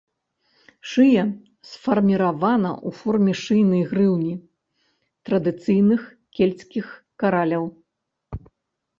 Шыя 0.91 1.23
сфарміравана 1.71 2.71
ў 2.71 2.89
форме 3.01 3.33
шыйнай 3.41 3.83
грыўні, 3.91 4.33
традыцыйных 5.29 6.01
кельцкіх 6.39 6.85
караляў. 7.25 7.63